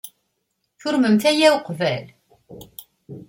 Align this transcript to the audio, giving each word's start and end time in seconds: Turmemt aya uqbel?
Turmemt 0.79 1.23
aya 1.31 1.49
uqbel? 1.57 2.05